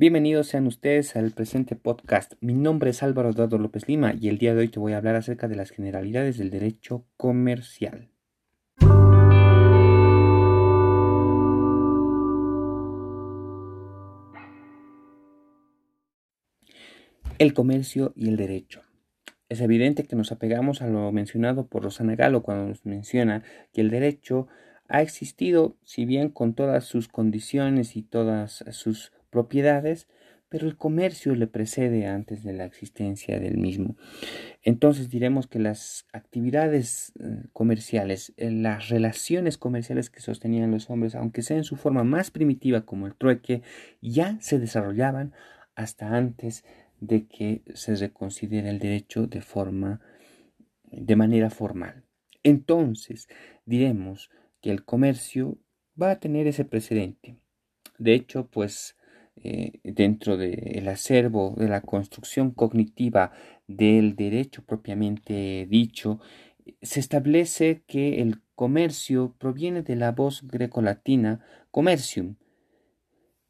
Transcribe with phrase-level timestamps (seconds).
[0.00, 2.34] Bienvenidos sean ustedes al presente podcast.
[2.40, 4.98] Mi nombre es Álvaro Eduardo López Lima y el día de hoy te voy a
[4.98, 8.08] hablar acerca de las generalidades del derecho comercial.
[17.40, 18.82] El comercio y el derecho.
[19.48, 23.80] Es evidente que nos apegamos a lo mencionado por Rosana Galo cuando nos menciona que
[23.80, 24.46] el derecho
[24.86, 30.08] ha existido, si bien con todas sus condiciones y todas sus propiedades,
[30.48, 33.96] pero el comercio le precede antes de la existencia del mismo.
[34.62, 41.14] Entonces diremos que las actividades eh, comerciales, eh, las relaciones comerciales que sostenían los hombres,
[41.14, 43.62] aunque sea en su forma más primitiva como el trueque,
[44.00, 45.34] ya se desarrollaban
[45.74, 46.64] hasta antes
[47.00, 50.00] de que se reconsidere el derecho de forma
[50.84, 52.04] de manera formal.
[52.42, 53.28] Entonces,
[53.66, 55.58] diremos que el comercio
[56.00, 57.36] va a tener ese precedente.
[57.98, 58.96] De hecho, pues
[59.42, 63.32] eh, dentro del acervo de la construcción cognitiva
[63.66, 66.20] del derecho propiamente dicho,
[66.82, 72.36] se establece que el comercio proviene de la voz grecolatina commercium,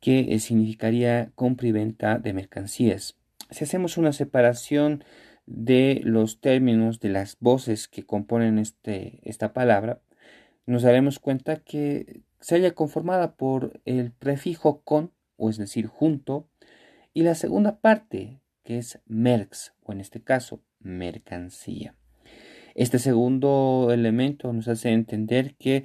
[0.00, 3.16] que eh, significaría compra y venta de mercancías.
[3.50, 5.04] Si hacemos una separación
[5.46, 10.00] de los términos de las voces que componen este, esta palabra,
[10.66, 16.46] nos daremos cuenta que se haya conformada por el prefijo con o es decir, junto,
[17.14, 21.94] y la segunda parte, que es merx, o en este caso, mercancía.
[22.74, 25.84] Este segundo elemento nos hace entender que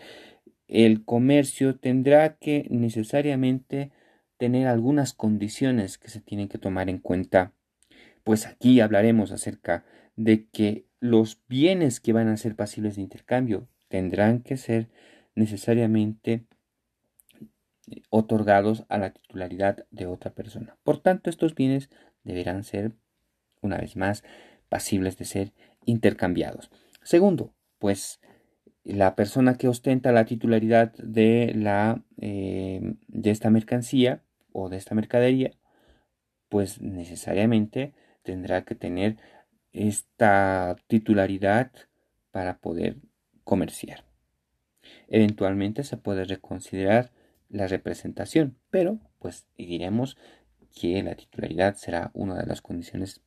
[0.67, 3.91] el comercio tendrá que necesariamente
[4.37, 7.53] tener algunas condiciones que se tienen que tomar en cuenta.
[8.23, 13.67] Pues aquí hablaremos acerca de que los bienes que van a ser pasibles de intercambio
[13.87, 14.89] tendrán que ser
[15.35, 16.45] necesariamente
[18.09, 20.77] otorgados a la titularidad de otra persona.
[20.83, 21.89] Por tanto, estos bienes
[22.23, 22.93] deberán ser,
[23.61, 24.23] una vez más,
[24.69, 25.53] pasibles de ser
[25.85, 26.71] intercambiados.
[27.03, 28.19] Segundo, pues
[28.83, 34.21] la persona que ostenta la titularidad de, la, eh, de esta mercancía
[34.51, 35.51] o de esta mercadería,
[36.49, 39.17] pues necesariamente tendrá que tener
[39.71, 41.71] esta titularidad
[42.31, 42.97] para poder
[43.43, 44.05] comerciar.
[45.07, 47.11] Eventualmente se puede reconsiderar
[47.53, 50.17] la representación, pero pues diremos
[50.75, 53.21] que la titularidad será una de las condiciones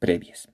[0.00, 0.50] previas.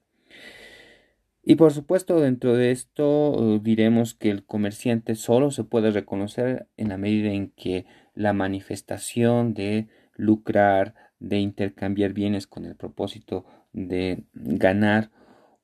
[1.42, 6.68] Y por supuesto, dentro de esto uh, diremos que el comerciante solo se puede reconocer
[6.76, 13.44] en la medida en que la manifestación de lucrar, de intercambiar bienes con el propósito
[13.72, 15.10] de ganar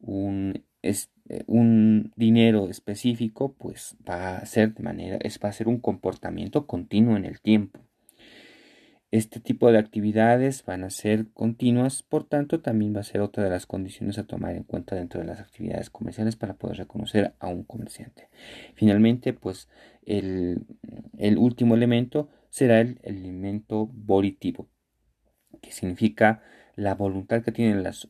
[0.01, 5.69] un, eh, un dinero específico, pues va a ser de manera, es, va a ser
[5.69, 7.81] un comportamiento continuo en el tiempo.
[9.13, 13.43] Este tipo de actividades van a ser continuas, por tanto, también va a ser otra
[13.43, 17.35] de las condiciones a tomar en cuenta dentro de las actividades comerciales para poder reconocer
[17.41, 18.29] a un comerciante.
[18.75, 19.69] Finalmente, pues
[20.07, 20.65] el,
[21.39, 24.69] último elemento será el, el elemento volitivo,
[25.61, 26.43] que significa
[26.77, 28.09] la voluntad que tienen las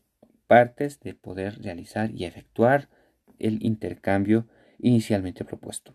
[0.50, 2.88] partes de poder realizar y efectuar
[3.38, 4.48] el intercambio
[4.80, 5.94] inicialmente propuesto.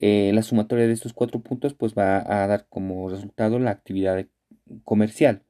[0.00, 4.24] Eh, la sumatoria de estos cuatro puntos pues va a dar como resultado la actividad
[4.82, 5.42] comercial.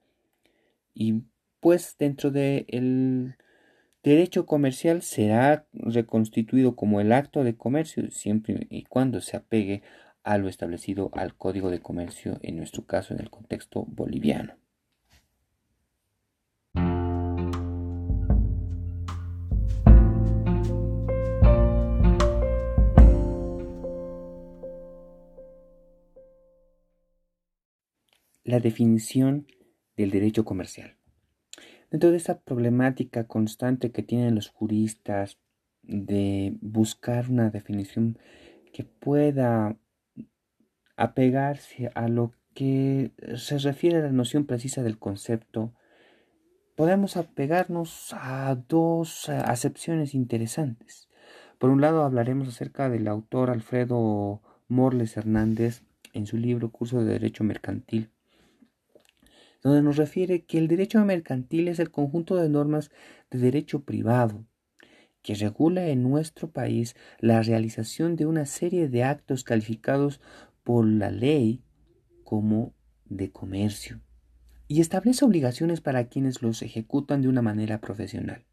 [0.93, 1.23] Y
[1.61, 3.37] pues dentro del
[4.03, 9.83] derecho comercial será reconstituido como el acto de comercio siempre y cuando se apegue
[10.25, 14.62] a lo establecido al Código de Comercio, en nuestro caso en el contexto boliviano.
[28.45, 29.47] La definición
[29.97, 30.97] del derecho comercial.
[31.91, 35.39] Dentro de esa problemática constante que tienen los juristas
[35.83, 38.19] de buscar una definición
[38.73, 39.77] que pueda
[40.97, 45.75] apegarse a lo que se refiere a la noción precisa del concepto,
[46.77, 51.09] podemos apegarnos a dos acepciones interesantes.
[51.59, 57.13] Por un lado hablaremos acerca del autor Alfredo Morles Hernández en su libro Curso de
[57.13, 58.11] Derecho Mercantil
[59.63, 62.91] donde nos refiere que el derecho mercantil es el conjunto de normas
[63.31, 64.45] de derecho privado
[65.23, 70.21] que regula en nuestro país la realización de una serie de actos calificados
[70.65, 71.63] por la ley
[72.25, 72.75] como
[73.05, 74.01] de comercio
[74.69, 78.47] y establece obligaciones para quienes los ejecutan de una manera profesional.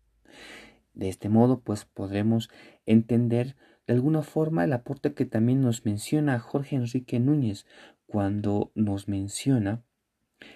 [0.94, 2.50] De este modo, pues podremos
[2.86, 3.56] entender
[3.88, 7.66] de alguna forma el aporte que también nos menciona Jorge Enrique Núñez
[8.06, 9.84] cuando nos menciona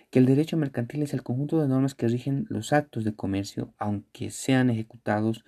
[0.10, 3.74] que el derecho mercantil es el conjunto de normas que rigen los actos de comercio,
[3.78, 5.46] aunque sean ejecutados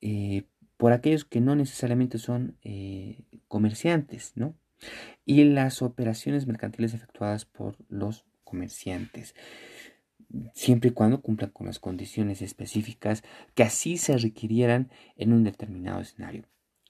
[0.00, 0.44] eh,
[0.76, 4.54] por aquellos que no necesariamente son eh, comerciantes, ¿no?
[5.24, 9.34] Y las operaciones mercantiles efectuadas por los comerciantes,
[10.54, 13.22] siempre y cuando cumplan con las condiciones específicas
[13.54, 16.44] que así se requirieran en un determinado escenario.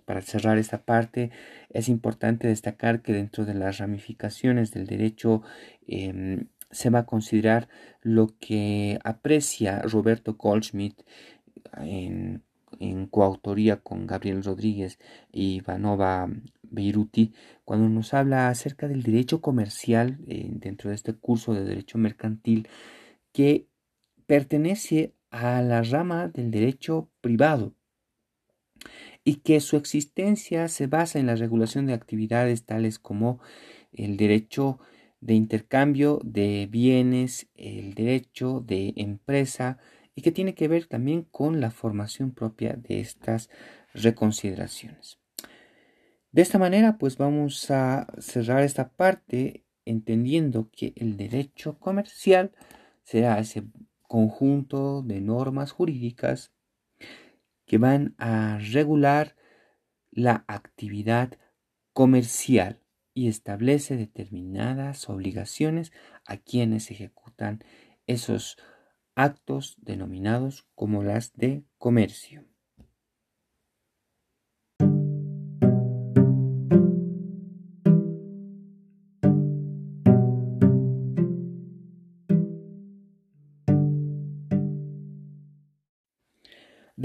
[0.05, 1.31] Para cerrar esta parte,
[1.69, 5.43] es importante destacar que dentro de las ramificaciones del derecho
[5.87, 7.69] em, se va a considerar
[8.03, 11.03] lo que aprecia Roberto Goldschmidt
[11.79, 12.43] en,
[13.11, 14.99] coautoría con Gabriel Rodríguez
[15.33, 16.29] y Ivanova
[16.63, 17.33] Beiruti
[17.65, 22.69] cuando nos habla acerca del derecho comercial eh, dentro de este curso de derecho mercantil
[23.33, 23.69] que
[24.27, 27.75] pertenece a la rama del derecho privado
[29.25, 33.41] y que su existencia se basa en la regulación de actividades tales como
[33.93, 34.79] el derecho
[35.21, 39.79] de intercambio de bienes, el derecho de empresa
[40.15, 43.51] y que tiene que ver también con la formación propia de estas
[43.93, 45.19] reconsideraciones.
[46.33, 52.53] De esta manera, pues vamos a cerrar esta parte entendiendo que el derecho comercial
[53.05, 53.65] será ese
[54.03, 56.53] conjunto de normas jurídicas
[57.67, 59.37] que van a regular
[60.11, 61.39] la actividad
[61.93, 62.81] comercial
[63.17, 65.91] y establece determinadas obligaciones
[66.27, 67.65] a quienes ejecutan
[68.07, 68.59] esos
[69.17, 72.45] actos denominados como las de comercio.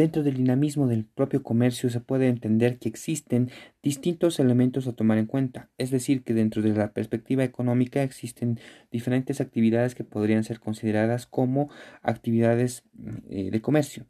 [0.01, 3.51] Dentro del dinamismo del propio comercio se puede entender que existen
[3.83, 8.59] distintos elementos a tomar en cuenta, es decir, que dentro de la perspectiva económica existen
[8.89, 11.69] diferentes actividades que podrían ser consideradas como
[12.01, 12.83] actividades
[13.30, 14.07] eh, de comercio.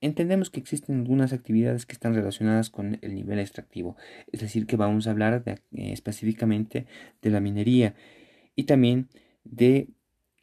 [0.00, 3.96] Entendemos que existen algunas actividades que están relacionadas con el nivel extractivo,
[4.32, 5.60] es decir, que vamos a hablar eh,
[5.92, 6.86] específicamente
[7.22, 7.94] de la minería
[8.56, 9.06] y también
[9.44, 9.90] de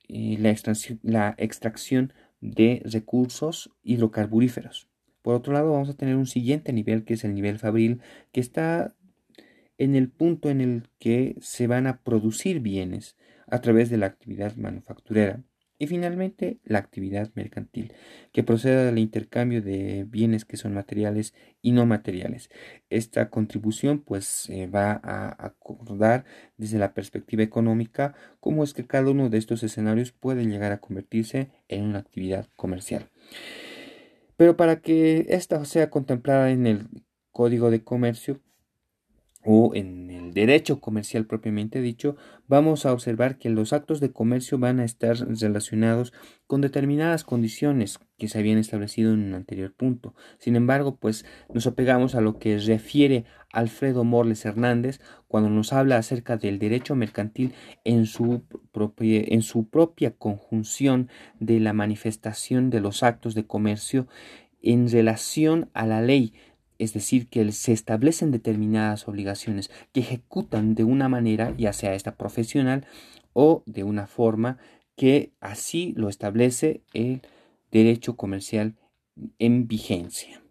[0.08, 0.56] eh, la,
[1.04, 4.88] la extracción de recursos hidrocarburíferos.
[5.22, 8.02] Por otro lado, vamos a tener un siguiente nivel que es el nivel fabril,
[8.32, 8.96] que está
[9.78, 13.18] en el punto en el que se van a producir bienes
[13.48, 15.44] a través de la actividad manufacturera.
[15.80, 17.94] Y finalmente, la actividad mercantil,
[18.32, 22.50] que procede del intercambio de bienes que son materiales y no materiales.
[22.90, 26.26] Esta contribución pues se va a acordar
[26.58, 30.80] desde la perspectiva económica cómo es que cada uno de estos escenarios puede llegar a
[30.80, 33.12] convertirse en una actividad comercial.
[34.36, 36.88] Pero para que esta sea contemplada en el
[37.32, 38.40] Código de Comercio,
[39.50, 42.18] o en el derecho comercial propiamente dicho,
[42.50, 46.12] vamos a observar que los actos de comercio van a estar relacionados
[46.48, 50.14] con determinadas condiciones que se habían establecido en un anterior punto.
[50.38, 51.24] Sin embargo, pues
[51.54, 53.24] nos apegamos a lo que refiere
[53.54, 55.00] Alfredo Morles Hernández
[55.30, 57.54] cuando nos habla acerca del derecho mercantil
[57.86, 61.08] en su, propia, en su propia conjunción
[61.40, 64.10] de la manifestación de los actos de comercio
[64.62, 66.34] en relación a la ley
[66.80, 72.16] es decir, que se establecen determinadas obligaciones que ejecutan de una manera, ya sea esta
[72.16, 72.86] profesional
[73.34, 74.58] o de una forma
[74.96, 77.22] que así lo establece el
[77.72, 78.76] derecho comercial
[79.40, 80.42] en vigencia.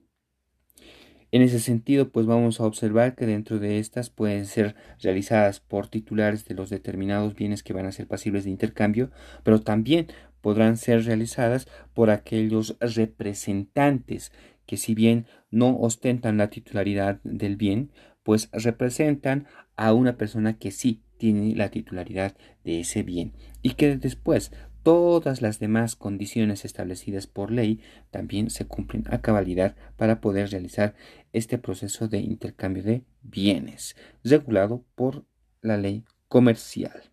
[1.33, 5.88] En ese sentido, pues vamos a observar que dentro de estas pueden ser realizadas por
[5.88, 9.11] titulares de los determinados bienes que van a ser pasibles de intercambio,
[9.42, 10.06] pero también
[10.40, 14.33] podrán ser realizadas por aquellos representantes
[14.66, 17.92] que si bien no ostentan la titularidad del bien,
[18.23, 19.46] pues representan
[19.76, 23.32] a una persona que sí tiene la titularidad de ese bien
[23.62, 27.80] y que después todas las demás condiciones establecidas por ley
[28.11, 30.94] también se cumplen a cabalidad para poder realizar
[31.32, 35.25] este proceso de intercambio de bienes regulado por
[35.61, 37.11] la ley comercial.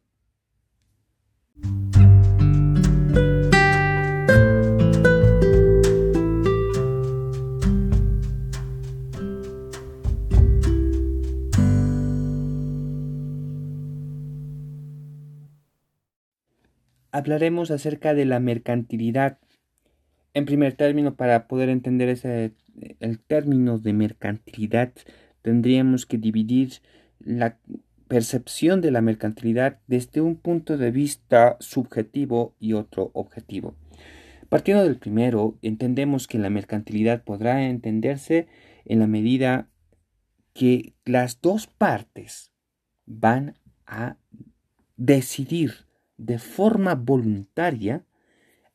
[17.13, 19.37] Hablaremos acerca de la mercantilidad.
[20.33, 22.53] En primer término, para poder entender ese,
[22.99, 24.91] el término de mercantilidad,
[25.43, 26.81] tendríamos que dividir
[27.19, 27.59] la
[28.07, 33.75] percepción de la mercantilidad desde un punto de vista subjetivo y otro objetivo.
[34.49, 38.47] Partiendo del primero, entendemos que la mercantilidad podrá entenderse
[38.85, 39.69] en la medida
[40.53, 42.51] que las dos partes
[43.05, 43.55] van
[43.85, 44.17] a
[44.97, 48.05] decidir de forma voluntaria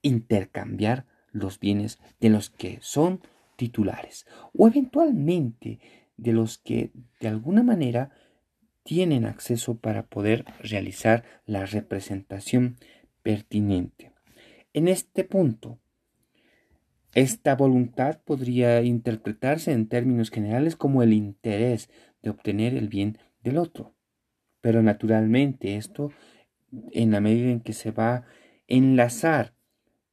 [0.02, 3.20] intercambiar los bienes de los que son
[3.56, 5.80] titulares o eventualmente
[6.16, 8.10] de los que de alguna manera
[8.82, 12.76] tienen acceso para poder realizar la representación
[13.22, 14.12] pertinente.
[14.72, 15.78] En este punto,
[17.14, 21.90] esta voluntad podría interpretarse en términos generales como el interés
[22.22, 23.94] de obtener el bien del otro.
[24.60, 26.10] Pero naturalmente esto,
[26.92, 28.24] en la medida en que se va a
[28.66, 29.54] enlazar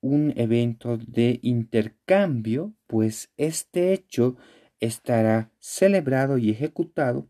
[0.01, 4.37] un evento de intercambio, pues este hecho
[4.79, 7.27] estará celebrado y ejecutado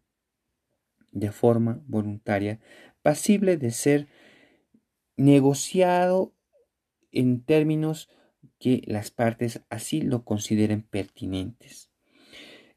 [1.12, 2.60] de forma voluntaria,
[3.02, 4.08] pasible de ser
[5.16, 6.34] negociado
[7.12, 8.10] en términos
[8.60, 11.90] que las partes así lo consideren pertinentes.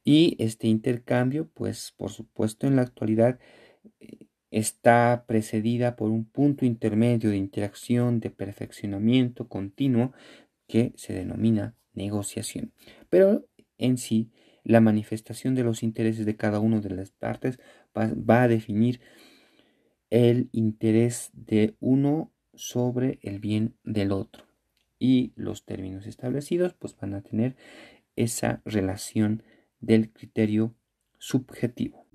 [0.05, 3.40] Y este intercambio, pues por supuesto en la actualidad
[4.00, 10.12] eh, está precedida por un punto intermedio de interacción, de perfeccionamiento continuo
[10.67, 12.73] que se denomina negociación.
[13.11, 13.47] Pero
[13.78, 14.31] en sí,
[14.64, 17.59] la manifestación de los intereses de cada una de las partes
[17.97, 19.00] va, a definir
[20.11, 24.45] el interés de uno sobre el bien del otro.
[24.99, 27.57] Y los términos establecidos pues van a tener
[28.17, 29.43] esa relación
[29.81, 30.75] del criterio
[31.19, 32.07] subjetivo.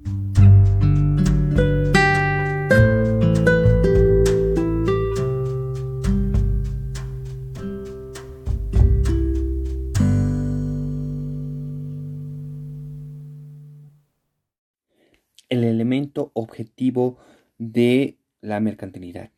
[16.33, 17.17] Objetivo
[17.57, 19.31] de la mercantilidad.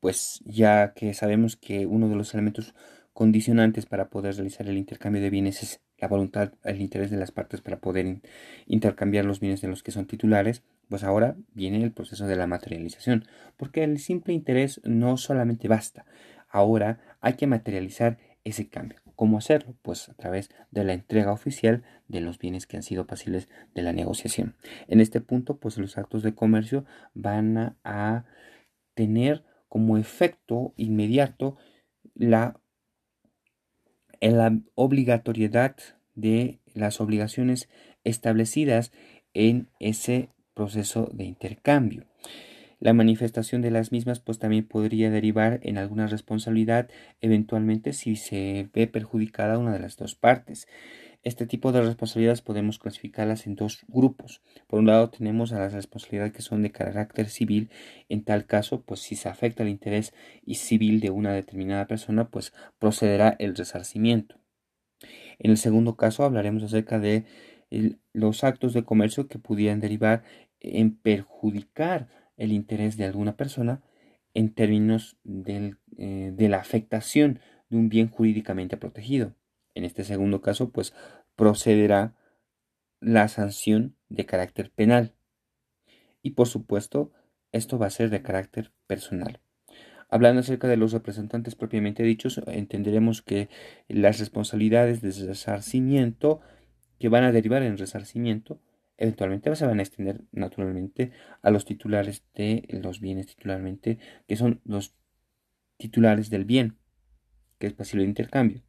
[0.00, 2.74] Pues ya que sabemos que uno de los elementos
[3.12, 7.32] condicionantes para poder realizar el intercambio de bienes es la voluntad, el interés de las
[7.32, 8.20] partes para poder
[8.66, 12.46] intercambiar los bienes de los que son titulares, pues ahora viene el proceso de la
[12.46, 13.24] materialización,
[13.56, 16.04] porque el simple interés no solamente basta,
[16.48, 19.05] ahora hay que materializar ese cambio.
[19.16, 19.74] ¿Cómo hacerlo?
[19.80, 23.82] Pues a través de la entrega oficial de los bienes que han sido pasibles de
[23.82, 24.56] la negociación.
[24.88, 28.26] En este punto, pues los actos de comercio van a,
[28.94, 31.56] tener como efecto inmediato
[32.14, 32.60] la,
[34.74, 35.76] obligatoriedad
[36.14, 37.68] de las obligaciones
[38.04, 38.90] establecidas
[39.34, 42.06] en ese proceso de intercambio.
[42.78, 46.90] La manifestación de las mismas pues también podría derivar en alguna responsabilidad
[47.20, 50.68] eventualmente si se ve perjudicada una de las dos partes.
[51.22, 54.42] Este tipo de responsabilidades podemos clasificarlas en dos grupos.
[54.68, 57.70] Por un lado tenemos a las responsabilidades que son de carácter civil.
[58.08, 60.14] En tal caso, pues si se afecta el interés
[60.46, 64.38] civil de una determinada persona, pues procederá el resarcimiento.
[65.38, 67.24] En el segundo caso hablaremos acerca de
[68.12, 70.22] los actos de comercio que pudieran derivar
[70.60, 73.82] en perjudicar el interés de alguna persona
[74.34, 77.40] en términos eh, de la afectación
[77.70, 79.34] de un bien jurídicamente protegido.
[79.74, 80.94] En este segundo caso, pues
[81.36, 82.14] procederá
[83.00, 85.14] la sanción de carácter penal.
[86.22, 87.12] Y por supuesto,
[87.52, 89.40] esto va a ser de carácter personal.
[90.08, 93.48] Hablando acerca de los representantes propiamente dichos, entenderemos que
[93.88, 96.40] las responsabilidades de resarcimiento
[96.98, 98.60] que van a derivar en resarcimiento
[98.98, 101.12] eventualmente se van a extender naturalmente
[101.42, 104.94] a los titulares de los bienes titularmente, que son los
[105.76, 106.78] titulares del bien,
[107.58, 108.62] que es pasible de intercambio.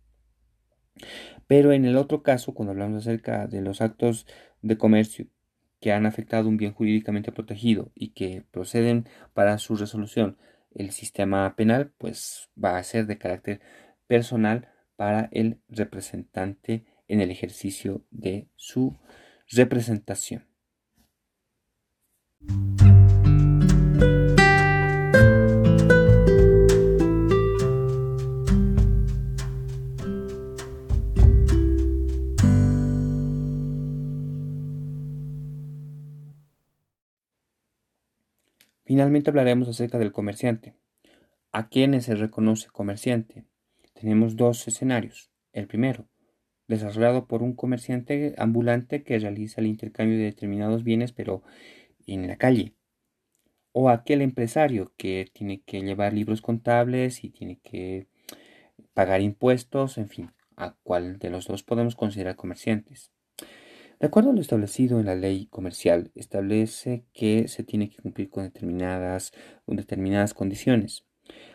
[1.48, 4.26] Pero en el otro caso, cuando hablamos acerca de los actos
[4.62, 5.28] de comercio
[5.80, 10.38] que han afectado un bien jurídicamente protegido y que proceden para su resolución
[10.74, 13.62] el sistema penal, pues va a ser de carácter
[14.08, 18.98] personal para el representante en el ejercicio de su
[19.50, 20.46] representación.
[38.88, 40.74] Finalmente hablaremos acerca del comerciante.
[41.52, 43.44] ¿A quiénes se reconoce comerciante?
[43.94, 45.30] Tenemos dos escenarios.
[45.52, 46.08] El primero,
[46.68, 51.44] desarrollado por un comerciante ambulante que realiza el intercambio de determinados bienes pero
[52.06, 52.74] en la calle.
[53.72, 58.08] O aquel empresario que tiene que llevar libros contables y tiene que
[58.94, 63.12] pagar impuestos, en fin, a cuál de los dos podemos considerar comerciantes.
[64.00, 68.30] De acuerdo a lo establecido en la ley comercial, establece que se tiene que cumplir
[68.30, 69.32] con determinadas,
[69.66, 71.07] con determinadas condiciones.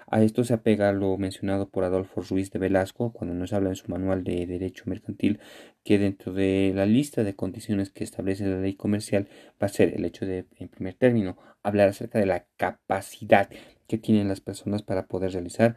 [0.07, 3.77] A esto se apega lo mencionado por Adolfo Ruiz de Velasco cuando nos habla en
[3.77, 5.41] su manual de Derecho Mercantil
[5.85, 9.29] que dentro de la lista de condiciones que establece la ley comercial
[9.63, 13.49] va a ser el hecho de, en primer término, hablar acerca de la capacidad
[13.87, 15.77] que tienen las personas para poder realizar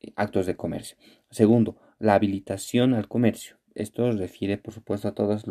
[0.00, 0.96] eh, actos de comercio.
[1.30, 3.56] Segundo, la habilitación al comercio.
[3.74, 5.44] Esto refiere, por supuesto, a todas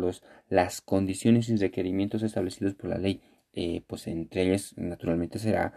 [0.48, 3.20] las condiciones y requerimientos establecidos por la ley.
[3.54, 5.74] Eh, pues entre ellas, naturalmente, será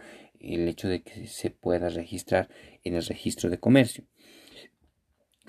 [0.53, 2.49] el hecho de que se pueda registrar
[2.83, 4.05] en el registro de comercio.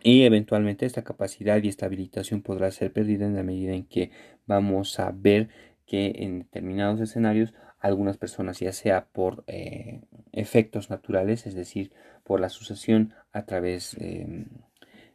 [0.02, 4.10] Y eventualmente esta capacidad y esta habilitación podrá ser perdida en la medida en que
[4.46, 5.48] vamos a ver
[5.84, 11.92] que en determinados escenarios algunas personas, ya sea por eh, efectos naturales, es decir,
[12.24, 14.46] por la sucesión a través em,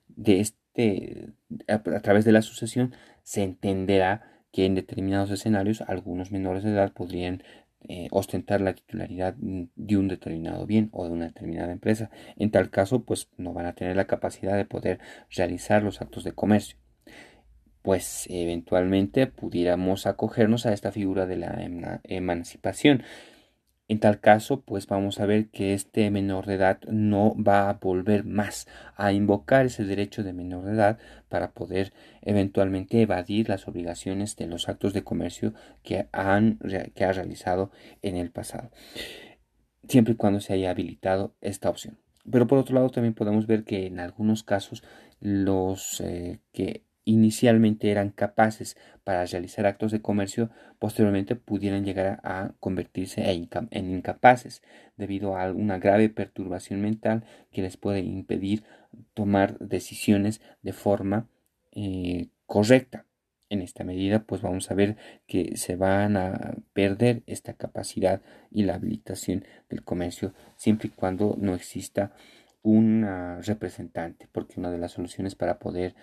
[0.07, 1.29] de este,
[1.67, 6.93] a, través de la sucesión, se entenderá que en determinados escenarios algunos menores de edad
[6.93, 7.43] podrían
[7.87, 12.11] eh, ostentar la titularidad de un determinado bien o de una determinada empresa.
[12.37, 16.23] En tal caso, pues no van a tener la capacidad de poder realizar los actos
[16.23, 16.77] de comercio
[17.81, 23.03] pues eventualmente pudiéramos acogernos a esta figura de la emancipación.
[23.91, 27.73] En tal caso, pues vamos a ver que este menor de edad no va a
[27.73, 33.67] volver más a invocar ese derecho de menor de edad para poder eventualmente evadir las
[33.67, 36.39] obligaciones de los actos de comercio que, ha
[37.11, 37.71] realizado
[38.01, 38.71] en el pasado,
[39.89, 41.97] siempre y cuando se haya habilitado esta opción.
[42.31, 44.85] Pero por otro lado también podemos ver que en algunos casos
[45.19, 52.53] los eh, que inicialmente eran capaces para realizar actos de comercio, posteriormente pudieran llegar a
[52.59, 54.61] convertirse en incapaces
[54.97, 58.63] debido a una grave perturbación mental que les puede impedir
[59.13, 61.27] tomar decisiones de forma
[61.71, 63.05] eh, correcta.
[63.49, 64.95] En esta medida, pues vamos a ver
[65.27, 71.35] que se van a perder esta capacidad y la habilitación del comercio siempre y cuando
[71.37, 72.13] no exista
[72.63, 73.05] un
[73.41, 75.95] representante, porque una de las soluciones para poder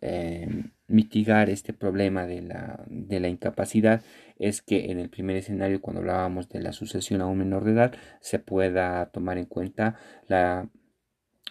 [0.00, 4.02] em, mitigar este problema de la, de la, incapacidad
[4.38, 7.72] es que en el primer escenario, cuando hablábamos de la sucesión a un menor de
[7.72, 10.68] edad, se pueda tomar en cuenta la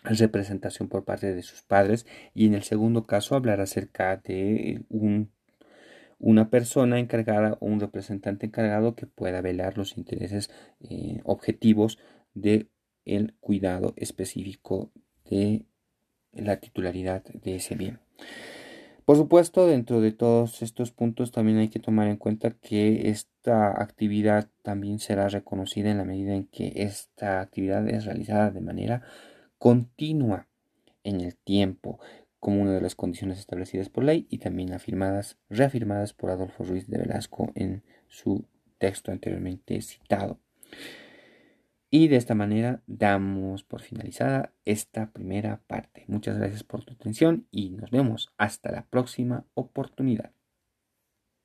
[0.03, 5.31] representación por parte de sus padres y en el segundo caso hablar acerca de un
[6.23, 11.99] una persona encargada o un representante encargado que pueda velar los intereses eh, objetivos
[12.33, 12.69] de
[13.05, 14.91] el cuidado específico
[15.29, 15.65] de
[16.33, 17.99] la titularidad de ese bien.
[19.05, 23.81] Por supuesto, dentro de todos estos puntos también hay que tomar en cuenta que esta
[23.81, 29.01] actividad también será reconocida en la medida en que esta actividad es realizada de manera
[29.57, 30.47] continua
[31.03, 31.99] en el tiempo,
[32.39, 36.87] como una de las condiciones establecidas por ley y también afirmadas, reafirmadas por Adolfo Ruiz
[36.87, 38.45] de Velasco en su
[38.77, 40.39] texto anteriormente citado.
[41.95, 46.05] Y de esta manera damos por finalizada esta primera parte.
[46.07, 50.31] Muchas gracias por tu atención y nos vemos hasta la próxima oportunidad.